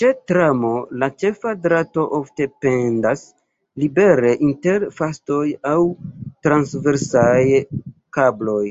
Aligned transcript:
Ĉe 0.00 0.08
tramo 0.30 0.70
la 1.02 1.08
ĉefa 1.22 1.52
drato 1.66 2.06
ofte 2.18 2.48
pendas 2.64 3.22
libere 3.84 4.32
inter 4.48 4.88
fostoj 4.98 5.44
aŭ 5.74 5.76
transversaj 6.48 7.38
kabloj. 8.20 8.62